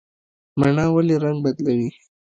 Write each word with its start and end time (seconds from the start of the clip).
مڼه 0.59 0.85
ولې 0.93 1.15
رنګ 1.23 1.37
بدلوي؟ 1.45 1.89